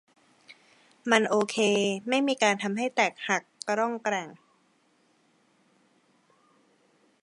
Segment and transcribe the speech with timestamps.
[1.11, 1.55] มันโอเค
[2.09, 4.29] ไม่มีการทำให้แตกหักกะร่องกะแร่ง